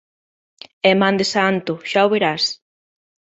É 0.89 0.93
man 1.01 1.15
de 1.19 1.25
santo, 1.35 1.73
xa 1.89 2.01
o 2.07 2.11
verás... 2.13 2.43